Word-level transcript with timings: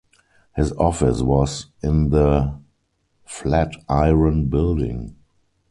His 0.55 0.71
office 0.73 1.21
was 1.21 1.67
in 1.83 2.09
the 2.09 2.57
Flatiron 3.23 4.45
Building. 4.47 5.15